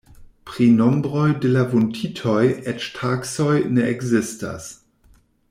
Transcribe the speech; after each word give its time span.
Pri 0.51 0.69
nombroj 0.77 1.25
de 1.43 1.51
la 1.55 1.65
vunditoj 1.73 2.39
eĉ 2.73 2.89
taksoj 2.97 3.53
ne 3.77 3.87
ekzistas. 3.93 4.73